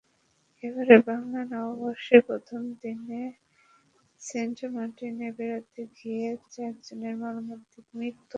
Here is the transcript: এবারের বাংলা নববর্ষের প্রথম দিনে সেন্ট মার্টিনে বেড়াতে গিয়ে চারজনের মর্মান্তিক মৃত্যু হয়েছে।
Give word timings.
এবারের 0.63 1.01
বাংলা 1.09 1.41
নববর্ষের 1.51 2.21
প্রথম 2.29 2.61
দিনে 2.81 3.23
সেন্ট 4.21 4.57
মার্টিনে 4.73 5.29
বেড়াতে 5.37 5.81
গিয়ে 5.97 6.25
চারজনের 6.53 7.15
মর্মান্তিক 7.21 7.85
মৃত্যু 7.89 8.19
হয়েছে। 8.19 8.29